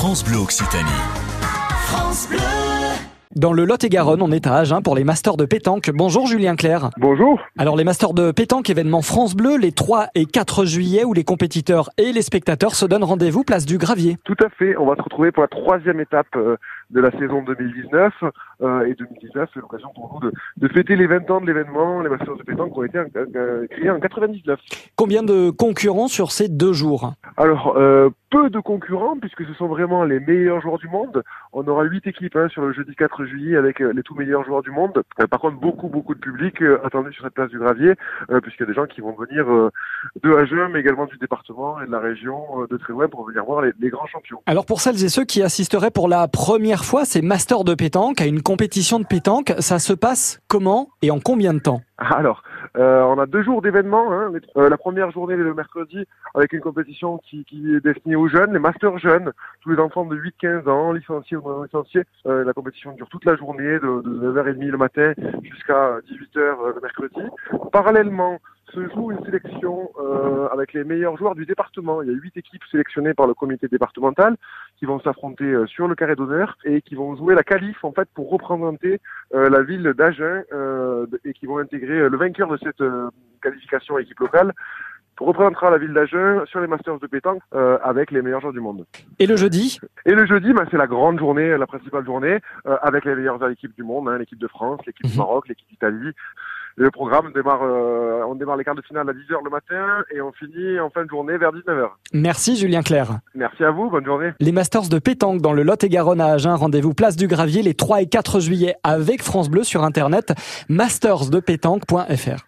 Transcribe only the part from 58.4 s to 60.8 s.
les masters jeunes, tous les enfants de 8-15